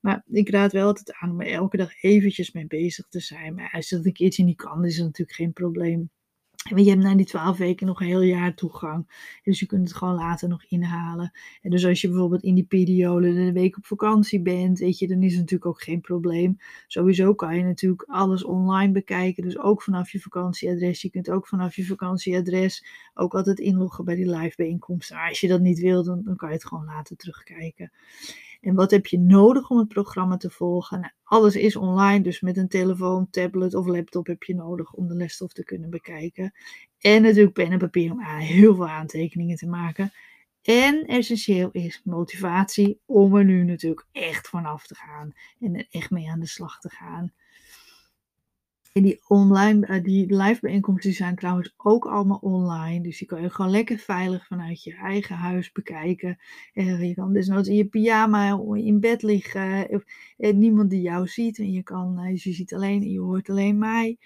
Maar 0.00 0.24
ik 0.30 0.50
raad 0.50 0.72
wel 0.72 0.86
altijd 0.86 1.12
aan 1.12 1.30
om 1.30 1.40
er 1.40 1.52
elke 1.52 1.76
dag 1.76 2.02
eventjes 2.02 2.52
mee 2.52 2.66
bezig 2.66 3.06
te 3.08 3.20
zijn. 3.20 3.54
Maar 3.54 3.70
als 3.72 3.88
dat 3.88 4.04
een 4.04 4.12
keertje 4.12 4.44
niet 4.44 4.56
kan, 4.56 4.84
is 4.84 4.96
dat 4.96 5.06
natuurlijk 5.06 5.36
geen 5.36 5.52
probleem. 5.52 6.10
Je 6.64 6.90
hebt 6.90 7.02
na 7.02 7.14
die 7.14 7.26
twaalf 7.26 7.56
weken 7.56 7.86
nog 7.86 8.00
een 8.00 8.06
heel 8.06 8.22
jaar 8.22 8.54
toegang. 8.54 9.06
Dus 9.42 9.60
je 9.60 9.66
kunt 9.66 9.88
het 9.88 9.96
gewoon 9.96 10.14
later 10.14 10.48
nog 10.48 10.64
inhalen. 10.64 11.32
En 11.62 11.70
dus 11.70 11.86
als 11.86 12.00
je 12.00 12.08
bijvoorbeeld 12.08 12.42
in 12.42 12.54
die 12.54 12.64
periode 12.64 13.28
een 13.28 13.52
week 13.52 13.76
op 13.76 13.86
vakantie 13.86 14.42
bent, 14.42 14.78
weet 14.78 14.98
je, 14.98 15.08
dan 15.08 15.22
is 15.22 15.30
het 15.30 15.40
natuurlijk 15.40 15.66
ook 15.66 15.82
geen 15.82 16.00
probleem. 16.00 16.58
Sowieso 16.86 17.34
kan 17.34 17.56
je 17.56 17.62
natuurlijk 17.62 18.02
alles 18.06 18.44
online 18.44 18.92
bekijken. 18.92 19.42
Dus 19.42 19.58
ook 19.58 19.82
vanaf 19.82 20.10
je 20.10 20.20
vakantieadres. 20.20 21.02
Je 21.02 21.10
kunt 21.10 21.30
ook 21.30 21.46
vanaf 21.46 21.76
je 21.76 21.86
vakantieadres 21.86 22.84
ook 23.14 23.34
altijd 23.34 23.58
inloggen 23.58 24.04
bij 24.04 24.14
die 24.14 24.30
live 24.30 24.56
bijeenkomsten. 24.56 25.16
Maar 25.16 25.28
als 25.28 25.40
je 25.40 25.48
dat 25.48 25.60
niet 25.60 25.78
wilt, 25.78 26.06
dan, 26.06 26.22
dan 26.24 26.36
kan 26.36 26.48
je 26.48 26.54
het 26.54 26.66
gewoon 26.66 26.84
later 26.84 27.16
terugkijken. 27.16 27.92
En 28.64 28.74
wat 28.74 28.90
heb 28.90 29.06
je 29.06 29.18
nodig 29.18 29.70
om 29.70 29.78
het 29.78 29.88
programma 29.88 30.36
te 30.36 30.50
volgen? 30.50 31.00
Nou, 31.00 31.12
alles 31.22 31.56
is 31.56 31.76
online, 31.76 32.20
dus 32.20 32.40
met 32.40 32.56
een 32.56 32.68
telefoon, 32.68 33.30
tablet 33.30 33.74
of 33.74 33.86
laptop 33.86 34.26
heb 34.26 34.42
je 34.42 34.54
nodig 34.54 34.92
om 34.92 35.08
de 35.08 35.14
lesstof 35.14 35.52
te 35.52 35.64
kunnen 35.64 35.90
bekijken. 35.90 36.52
En 36.98 37.22
natuurlijk 37.22 37.54
pen 37.54 37.72
en 37.72 37.78
papier 37.78 38.12
om 38.12 38.20
heel 38.20 38.74
veel 38.74 38.88
aantekeningen 38.88 39.56
te 39.56 39.66
maken. 39.66 40.12
En 40.62 41.04
essentieel 41.06 41.70
is 41.70 42.00
motivatie 42.04 43.00
om 43.06 43.36
er 43.36 43.44
nu 43.44 43.64
natuurlijk 43.64 44.06
echt 44.12 44.48
vanaf 44.48 44.86
te 44.86 44.94
gaan 44.94 45.32
en 45.60 45.76
er 45.76 45.86
echt 45.90 46.10
mee 46.10 46.30
aan 46.30 46.40
de 46.40 46.46
slag 46.46 46.78
te 46.78 46.90
gaan. 46.90 47.32
En 48.94 49.02
die 49.02 49.20
online, 49.28 49.86
uh, 49.86 50.02
die 50.02 50.36
live 50.36 50.60
bijeenkomsten 50.60 51.12
zijn 51.12 51.36
trouwens 51.36 51.74
ook 51.76 52.06
allemaal 52.06 52.38
online. 52.40 53.02
Dus 53.02 53.18
die 53.18 53.26
kan 53.26 53.42
je 53.42 53.50
gewoon 53.50 53.70
lekker 53.70 53.98
veilig 53.98 54.46
vanuit 54.46 54.82
je 54.82 54.94
eigen 54.94 55.36
huis 55.36 55.72
bekijken. 55.72 56.38
En 56.72 57.06
je 57.06 57.14
kan 57.14 57.32
desnoods 57.32 57.68
in 57.68 57.74
je 57.74 57.84
pyjama 57.84 58.60
in 58.74 59.00
bed 59.00 59.22
liggen. 59.22 60.04
En 60.38 60.58
niemand 60.58 60.90
die 60.90 61.00
jou 61.00 61.26
ziet. 61.26 61.58
En 61.58 61.72
je 61.72 61.82
kan, 61.82 62.20
uh, 62.20 62.30
je 62.30 62.52
ziet 62.52 62.74
alleen 62.74 63.02
en 63.02 63.10
je 63.10 63.20
hoort 63.20 63.50
alleen 63.50 63.78
mij. 63.78 64.18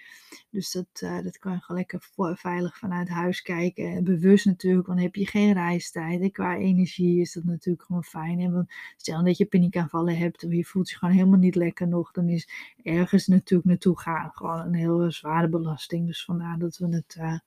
Dus 0.51 0.73
dat, 0.73 0.87
dat 1.25 1.39
kan 1.39 1.53
je 1.53 1.59
gewoon 1.61 1.85
lekker 1.89 2.09
veilig 2.37 2.79
vanuit 2.79 3.09
huis 3.09 3.43
kijken. 3.43 3.91
En 3.91 4.05
bewust 4.05 4.47
natuurlijk, 4.47 4.87
want 4.87 4.99
dan 4.99 5.07
heb 5.07 5.17
je 5.17 5.27
geen 5.27 5.53
reistijd. 5.53 6.21
En 6.21 6.33
qua 6.33 6.57
energie 6.57 7.21
is 7.21 7.33
dat 7.33 7.45
natuurlijk 7.45 7.85
gewoon 7.85 8.05
fijn. 8.05 8.41
En 8.41 8.69
stel 8.97 9.25
dat 9.25 9.37
je 9.37 9.47
paniekaanvallen 9.47 10.17
hebt 10.17 10.45
of 10.45 10.53
je 10.53 10.65
voelt 10.65 10.91
je 10.91 10.97
gewoon 10.97 11.15
helemaal 11.15 11.39
niet 11.39 11.55
lekker 11.55 11.89
nog. 11.89 12.13
Dan 12.13 12.29
is 12.29 12.49
ergens 12.83 13.27
natuurlijk 13.27 13.69
naartoe 13.69 13.99
gaan 13.99 14.31
gewoon 14.35 14.58
een 14.65 14.75
heel 14.75 15.13
zware 15.13 15.49
belasting. 15.49 16.07
Dus 16.07 16.25
vandaar 16.25 16.59
dat 16.59 16.77
we 16.77 16.89
het 16.89 17.17
uh, 17.21 17.39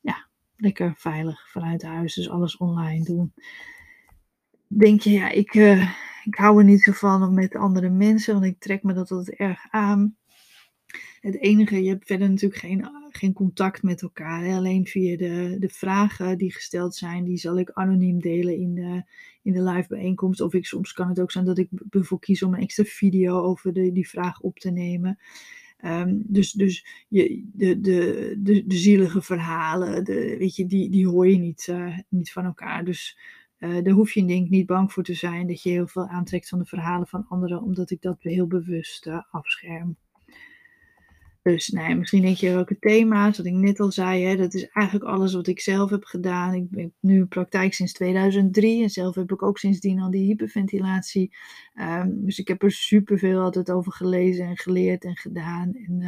ja, 0.00 0.26
lekker 0.56 0.94
veilig 0.96 1.50
vanuit 1.50 1.82
huis, 1.82 2.14
dus 2.14 2.30
alles 2.30 2.56
online 2.56 3.04
doen. 3.04 3.32
Denk 4.66 5.00
je, 5.00 5.10
ja, 5.10 5.30
ik, 5.30 5.54
uh, 5.54 5.90
ik 6.24 6.34
hou 6.34 6.58
er 6.58 6.64
niet 6.64 6.82
zo 6.82 6.92
van 6.92 7.22
om 7.22 7.34
met 7.34 7.54
andere 7.54 7.90
mensen, 7.90 8.34
want 8.34 8.46
ik 8.46 8.58
trek 8.58 8.82
me 8.82 8.92
dat 8.92 9.10
altijd 9.10 9.38
erg 9.38 9.66
aan. 9.70 10.16
Het 11.20 11.40
enige, 11.40 11.82
je 11.82 11.88
hebt 11.88 12.06
verder 12.06 12.28
natuurlijk 12.28 12.60
geen, 12.60 12.88
geen 13.10 13.32
contact 13.32 13.82
met 13.82 14.02
elkaar. 14.02 14.56
Alleen 14.56 14.86
via 14.86 15.16
de, 15.16 15.56
de 15.58 15.68
vragen 15.68 16.38
die 16.38 16.52
gesteld 16.52 16.94
zijn, 16.94 17.24
die 17.24 17.36
zal 17.36 17.58
ik 17.58 17.70
anoniem 17.70 18.20
delen 18.20 18.56
in 18.56 18.74
de, 18.74 19.02
in 19.42 19.52
de 19.52 19.62
live 19.62 19.88
bijeenkomst. 19.88 20.40
Of 20.40 20.54
ik, 20.54 20.66
soms 20.66 20.92
kan 20.92 21.08
het 21.08 21.20
ook 21.20 21.30
zijn 21.30 21.44
dat 21.44 21.58
ik 21.58 21.68
bijvoorbeeld 21.70 22.24
kies 22.24 22.42
om 22.42 22.54
een 22.54 22.60
extra 22.60 22.84
video 22.84 23.40
over 23.42 23.72
die 23.72 24.08
vraag 24.08 24.40
op 24.40 24.58
te 24.58 24.70
nemen. 24.70 25.18
Um, 25.84 26.22
dus 26.26 26.52
dus 26.52 26.86
je, 27.08 27.48
de, 27.52 27.80
de, 27.80 28.34
de, 28.38 28.66
de 28.66 28.76
zielige 28.76 29.22
verhalen, 29.22 30.04
de, 30.04 30.36
weet 30.38 30.56
je, 30.56 30.66
die, 30.66 30.90
die 30.90 31.08
hoor 31.08 31.28
je 31.28 31.38
niet, 31.38 31.66
uh, 31.70 31.98
niet 32.08 32.32
van 32.32 32.44
elkaar. 32.44 32.84
Dus 32.84 33.18
uh, 33.58 33.84
daar 33.84 33.94
hoef 33.94 34.12
je 34.12 34.24
denk 34.24 34.48
niet 34.48 34.66
bang 34.66 34.92
voor 34.92 35.02
te 35.02 35.14
zijn 35.14 35.46
dat 35.46 35.62
je 35.62 35.70
heel 35.70 35.86
veel 35.86 36.06
aantrekt 36.06 36.48
van 36.48 36.58
de 36.58 36.64
verhalen 36.64 37.06
van 37.06 37.26
anderen, 37.28 37.62
omdat 37.62 37.90
ik 37.90 38.02
dat 38.02 38.22
heel 38.22 38.46
bewust 38.46 39.06
uh, 39.06 39.22
afscherm. 39.30 39.96
Dus 41.46 41.68
nee, 41.68 41.94
misschien 41.94 42.22
denk 42.22 42.36
je 42.36 42.52
welke 42.52 42.78
thema's, 42.78 43.36
wat 43.36 43.46
ik 43.46 43.52
net 43.52 43.80
al 43.80 43.92
zei, 43.92 44.24
hè, 44.24 44.36
dat 44.36 44.54
is 44.54 44.68
eigenlijk 44.68 45.10
alles 45.10 45.34
wat 45.34 45.46
ik 45.46 45.60
zelf 45.60 45.90
heb 45.90 46.04
gedaan. 46.04 46.54
Ik 46.54 46.70
ben 46.70 46.94
nu 47.00 47.26
praktijk 47.26 47.74
sinds 47.74 47.92
2003 47.92 48.82
en 48.82 48.90
zelf 48.90 49.14
heb 49.14 49.32
ik 49.32 49.42
ook 49.42 49.58
sindsdien 49.58 50.00
al 50.00 50.10
die 50.10 50.26
hyperventilatie. 50.26 51.36
Um, 51.74 52.24
dus 52.24 52.38
ik 52.38 52.48
heb 52.48 52.62
er 52.62 52.70
superveel 52.70 53.40
altijd 53.40 53.70
over 53.70 53.92
gelezen 53.92 54.46
en 54.46 54.56
geleerd 54.56 55.04
en 55.04 55.16
gedaan. 55.16 55.74
En, 55.74 56.00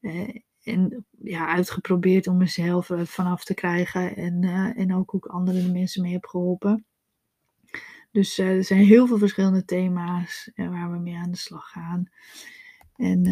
uh, 0.00 0.28
en 0.62 1.06
ja, 1.22 1.46
uitgeprobeerd 1.46 2.26
om 2.26 2.36
mezelf 2.36 2.90
er 2.90 3.06
vanaf 3.06 3.44
te 3.44 3.54
krijgen 3.54 4.16
en, 4.16 4.42
uh, 4.42 4.78
en 4.78 4.94
ook 4.94 5.10
hoe 5.10 5.20
ik 5.20 5.26
andere 5.26 5.72
mensen 5.72 6.02
mee 6.02 6.12
heb 6.12 6.26
geholpen. 6.26 6.84
Dus 8.10 8.38
er 8.38 8.64
zijn 8.64 8.84
heel 8.84 9.06
veel 9.06 9.18
verschillende 9.18 9.64
thema's 9.64 10.50
waar 10.54 10.92
we 10.92 10.98
mee 10.98 11.16
aan 11.16 11.30
de 11.30 11.36
slag 11.36 11.70
gaan. 11.70 12.08
En 12.96 13.26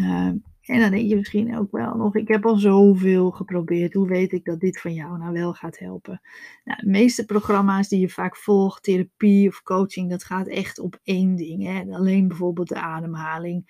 en 0.65 0.79
dan 0.79 0.91
denk 0.91 1.09
je 1.09 1.15
misschien 1.15 1.57
ook 1.57 1.71
wel 1.71 1.95
nog, 1.95 2.15
ik 2.15 2.27
heb 2.27 2.45
al 2.45 2.55
zoveel 2.55 3.31
geprobeerd. 3.31 3.93
Hoe 3.93 4.07
weet 4.07 4.31
ik 4.31 4.45
dat 4.45 4.59
dit 4.59 4.81
van 4.81 4.93
jou 4.93 5.17
nou 5.17 5.33
wel 5.33 5.53
gaat 5.53 5.79
helpen? 5.79 6.21
Nou, 6.63 6.79
de 6.81 6.89
meeste 6.89 7.25
programma's 7.25 7.87
die 7.87 7.99
je 7.99 8.09
vaak 8.09 8.37
volgt, 8.37 8.83
therapie 8.83 9.47
of 9.47 9.61
coaching, 9.61 10.09
dat 10.09 10.23
gaat 10.23 10.47
echt 10.47 10.79
op 10.79 10.99
één 11.03 11.35
ding. 11.35 11.63
Hè? 11.63 11.95
Alleen 11.95 12.27
bijvoorbeeld 12.27 12.67
de 12.67 12.79
ademhaling. 12.79 13.65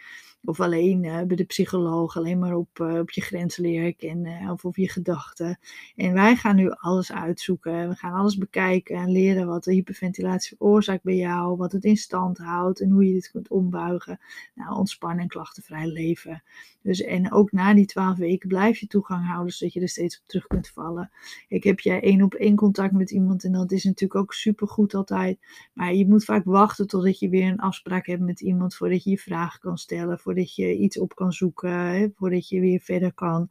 Of 0.45 0.59
alleen 0.59 1.03
uh, 1.03 1.21
bij 1.21 1.35
de 1.35 1.43
psycholoog, 1.43 2.17
alleen 2.17 2.39
maar 2.39 2.55
op, 2.55 2.79
uh, 2.79 2.99
op 2.99 3.11
je 3.11 3.21
grens 3.21 3.57
leren 3.57 3.95
kennen 3.95 4.41
uh, 4.41 4.51
of 4.51 4.65
op 4.65 4.75
je 4.75 4.89
gedachten. 4.89 5.59
En 5.95 6.13
wij 6.13 6.35
gaan 6.35 6.55
nu 6.55 6.69
alles 6.71 7.11
uitzoeken. 7.11 7.89
We 7.89 7.95
gaan 7.95 8.13
alles 8.13 8.37
bekijken 8.37 8.95
en 8.95 9.11
leren 9.11 9.47
wat 9.47 9.63
de 9.63 9.73
hyperventilatie 9.73 10.57
veroorzaakt 10.57 11.03
bij 11.03 11.15
jou, 11.15 11.57
wat 11.57 11.71
het 11.71 11.83
in 11.83 11.97
stand 11.97 12.37
houdt 12.37 12.81
en 12.81 12.89
hoe 12.89 13.07
je 13.07 13.13
dit 13.13 13.31
kunt 13.31 13.49
ombuigen. 13.49 14.19
Nou, 14.55 14.75
ontspannen 14.75 15.21
en 15.21 15.27
klachtenvrij 15.27 15.87
leven. 15.87 16.43
Dus, 16.83 17.01
en 17.01 17.31
ook 17.31 17.51
na 17.51 17.73
die 17.73 17.85
twaalf 17.85 18.17
weken 18.17 18.47
blijf 18.47 18.77
je 18.77 18.87
toegang 18.87 19.25
houden, 19.25 19.53
zodat 19.53 19.73
je 19.73 19.81
er 19.81 19.89
steeds 19.89 20.19
op 20.19 20.27
terug 20.27 20.47
kunt 20.47 20.69
vallen. 20.69 21.11
Ik 21.47 21.63
heb 21.63 21.79
jij 21.79 22.01
één 22.01 22.21
op 22.21 22.33
één 22.33 22.55
contact 22.55 22.93
met 22.93 23.11
iemand 23.11 23.43
en 23.43 23.51
dat 23.51 23.71
is 23.71 23.83
natuurlijk 23.83 24.19
ook 24.19 24.33
super 24.33 24.67
goed 24.67 24.93
altijd. 24.93 25.39
Maar 25.73 25.93
je 25.93 26.07
moet 26.07 26.25
vaak 26.25 26.45
wachten 26.45 26.87
totdat 26.87 27.19
je 27.19 27.29
weer 27.29 27.47
een 27.47 27.59
afspraak 27.59 28.05
hebt 28.05 28.21
met 28.21 28.41
iemand 28.41 28.75
voordat 28.75 29.03
je 29.03 29.09
je 29.09 29.17
vragen 29.17 29.59
kan 29.59 29.77
stellen, 29.77 30.19
voordat 30.33 30.55
je 30.55 30.77
iets 30.77 30.99
op 30.99 31.15
kan 31.15 31.31
zoeken, 31.33 31.71
hè, 31.71 32.07
voordat 32.15 32.47
je 32.47 32.59
weer 32.59 32.79
verder 32.79 33.13
kan. 33.13 33.49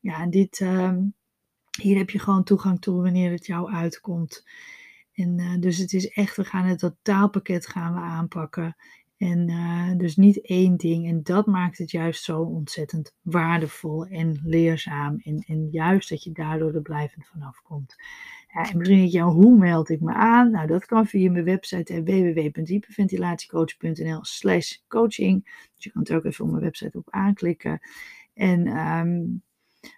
Ja, 0.00 0.20
en 0.20 0.30
dit, 0.30 0.60
uh, 0.60 0.96
hier 1.80 1.96
heb 1.96 2.10
je 2.10 2.18
gewoon 2.18 2.44
toegang 2.44 2.80
toe 2.80 3.02
wanneer 3.02 3.30
het 3.30 3.46
jou 3.46 3.72
uitkomt. 3.72 4.44
En 5.12 5.38
uh, 5.38 5.60
dus 5.60 5.78
het 5.78 5.92
is 5.92 6.08
echt, 6.08 6.36
we 6.36 6.44
gaan 6.44 6.64
het 6.64 6.78
totaalpakket 6.78 7.66
gaan 7.66 7.94
we 7.94 8.00
aanpakken. 8.00 8.76
En 9.16 9.48
uh, 9.48 9.96
dus 9.96 10.16
niet 10.16 10.40
één 10.40 10.76
ding. 10.76 11.06
En 11.06 11.22
dat 11.22 11.46
maakt 11.46 11.78
het 11.78 11.90
juist 11.90 12.24
zo 12.24 12.40
ontzettend 12.40 13.14
waardevol 13.22 14.06
en 14.06 14.40
leerzaam. 14.42 15.20
En, 15.22 15.38
en 15.46 15.68
juist 15.70 16.08
dat 16.08 16.22
je 16.22 16.32
daardoor 16.32 16.74
er 16.74 16.82
blijvend 16.82 17.26
vanaf 17.26 17.62
komt. 17.62 17.96
En 18.62 18.78
denk 18.78 19.10
je, 19.10 19.22
hoe 19.22 19.58
meld 19.58 19.88
ik 19.88 20.00
me 20.00 20.12
aan? 20.12 20.50
Nou, 20.50 20.66
dat 20.66 20.86
kan 20.86 21.06
via 21.06 21.30
mijn 21.30 21.44
website 21.44 22.02
www.hyperventilatiecoach.nl 22.02 24.24
slash 24.24 24.76
coaching. 24.88 25.44
Dus 25.74 25.84
je 25.84 25.90
kan 25.90 26.04
er 26.04 26.16
ook 26.16 26.24
even 26.24 26.44
op 26.44 26.50
mijn 26.50 26.62
website 26.62 26.98
op 26.98 27.10
aanklikken. 27.10 27.80
En 28.34 28.66
um, 28.66 29.42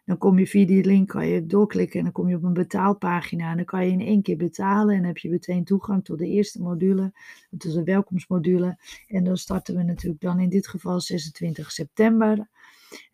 dan 0.04 0.18
kom 0.18 0.38
je 0.38 0.46
via 0.46 0.66
die 0.66 0.84
link, 0.84 1.08
kan 1.08 1.26
je 1.26 1.46
doorklikken 1.46 1.98
en 1.98 2.04
dan 2.04 2.12
kom 2.12 2.28
je 2.28 2.36
op 2.36 2.42
een 2.42 2.52
betaalpagina. 2.52 3.50
En 3.50 3.56
dan 3.56 3.64
kan 3.64 3.86
je 3.86 3.92
in 3.92 4.00
één 4.00 4.22
keer 4.22 4.36
betalen 4.36 4.96
en 4.96 5.04
heb 5.04 5.18
je 5.18 5.30
meteen 5.30 5.64
toegang 5.64 6.04
tot 6.04 6.18
de 6.18 6.26
eerste 6.26 6.62
module, 6.62 7.12
tot 7.58 7.72
de 7.72 7.84
welkomstmodule. 7.84 8.78
En 9.06 9.24
dan 9.24 9.36
starten 9.36 9.76
we 9.76 9.82
natuurlijk 9.82 10.20
dan 10.20 10.40
in 10.40 10.48
dit 10.48 10.68
geval 10.68 11.00
26 11.00 11.72
september. 11.72 12.48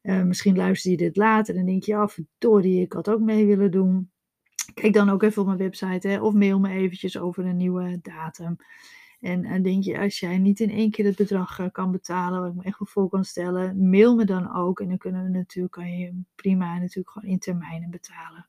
Uh, 0.02 0.22
misschien 0.22 0.56
luister 0.56 0.90
je 0.90 0.96
dit 0.96 1.16
later 1.16 1.56
en 1.56 1.66
denk 1.66 1.82
je, 1.82 1.94
oh, 1.94 2.08
verdorie, 2.08 2.80
ik 2.80 2.92
had 2.92 3.08
ook 3.08 3.20
mee 3.20 3.46
willen 3.46 3.70
doen. 3.70 4.10
Kijk 4.75 4.92
dan 4.92 5.11
ook 5.11 5.23
even 5.23 5.40
op 5.42 5.46
mijn 5.46 5.58
website 5.58 6.08
hè, 6.08 6.20
of 6.20 6.35
mail 6.35 6.61
me 6.61 6.68
eventjes 6.68 7.18
over 7.18 7.44
een 7.44 7.56
nieuwe 7.56 7.99
datum. 8.02 8.56
En, 9.20 9.44
en 9.44 9.62
denk 9.62 9.85
je, 9.85 9.99
als 9.99 10.20
jij 10.20 10.38
niet 10.38 10.61
in 10.61 10.70
één 10.70 10.90
keer 10.90 11.04
het 11.04 11.16
bedrag 11.16 11.58
uh, 11.58 11.66
kan 11.73 11.92
betalen, 11.92 12.40
wat 12.40 12.50
ik 12.50 12.56
me 12.56 12.62
echt 12.62 12.78
wel 12.78 12.88
voor 12.88 13.08
kan 13.08 13.25
stellen, 13.25 13.88
mail 13.88 14.14
me 14.14 14.25
dan 14.25 14.54
ook. 14.54 14.80
En 14.80 14.88
dan 14.88 14.99
kunnen 14.99 15.23
we 15.23 15.28
natuurlijk, 15.28 15.73
kan 15.73 15.99
je 15.99 16.20
prima 16.35 16.78
natuurlijk 16.78 17.11
gewoon 17.11 17.30
in 17.30 17.38
termijnen 17.38 17.90
betalen. 17.90 18.46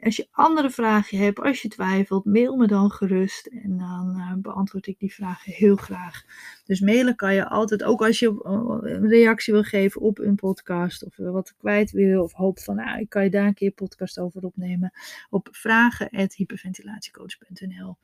Als 0.00 0.16
je 0.16 0.28
andere 0.30 0.70
vragen 0.70 1.18
hebt, 1.18 1.40
als 1.40 1.62
je 1.62 1.68
twijfelt, 1.68 2.24
mail 2.24 2.56
me 2.56 2.66
dan 2.66 2.90
gerust. 2.90 3.46
En 3.46 3.78
dan 3.78 4.14
uh, 4.16 4.32
beantwoord 4.36 4.86
ik 4.86 4.98
die 4.98 5.14
vragen 5.14 5.52
heel 5.52 5.76
graag. 5.76 6.24
Dus 6.64 6.80
mailen 6.80 7.16
kan 7.16 7.34
je 7.34 7.48
altijd, 7.48 7.84
ook 7.84 8.02
als 8.02 8.18
je 8.18 8.40
een 8.82 9.08
reactie 9.08 9.52
wil 9.52 9.62
geven 9.62 10.00
op 10.00 10.18
een 10.18 10.34
podcast. 10.34 11.04
Of 11.04 11.16
wat 11.16 11.54
kwijt 11.56 11.90
wil. 11.90 12.22
Of 12.22 12.32
hoop 12.32 12.58
van, 12.58 12.76
nou, 12.76 13.00
ik 13.00 13.08
kan 13.08 13.24
je 13.24 13.30
daar 13.30 13.46
een 13.46 13.54
keer 13.54 13.70
podcast 13.70 14.18
over 14.18 14.42
opnemen. 14.42 14.92
Op 15.30 15.48
vragen.hyperventilatiecoach.nl 15.50 17.96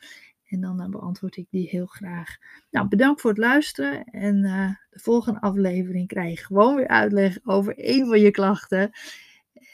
en 0.48 0.60
dan 0.60 0.90
beantwoord 0.90 1.36
ik 1.36 1.46
die 1.50 1.68
heel 1.68 1.86
graag. 1.86 2.36
Nou, 2.70 2.88
bedankt 2.88 3.20
voor 3.20 3.30
het 3.30 3.38
luisteren. 3.38 4.04
En 4.04 4.42
de 4.90 4.98
volgende 4.98 5.40
aflevering 5.40 6.08
krijg 6.08 6.38
je 6.38 6.44
gewoon 6.44 6.76
weer 6.76 6.88
uitleg 6.88 7.38
over 7.44 7.74
een 7.76 8.06
van 8.06 8.20
je 8.20 8.30
klachten. 8.30 8.90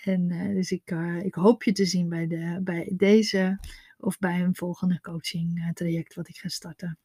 En 0.04 0.30
uh, 0.30 0.54
dus 0.54 0.70
ik, 0.70 0.90
ik 1.22 1.34
hoop 1.34 1.62
je 1.62 1.72
te 1.72 1.84
zien 1.84 2.08
bij, 2.08 2.26
de, 2.26 2.60
bij 2.62 2.92
deze 2.96 3.58
of 3.98 4.18
bij 4.18 4.40
een 4.40 4.54
volgende 4.54 5.00
coaching 5.00 5.70
traject 5.74 6.14
wat 6.14 6.28
ik 6.28 6.36
ga 6.36 6.48
starten. 6.48 6.98